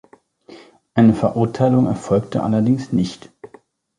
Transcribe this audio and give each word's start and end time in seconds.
Eine 0.95 1.13
Verurteilung 1.13 1.85
erfolgte 1.85 2.41
allerdings 2.41 2.91
nicht. 2.91 3.29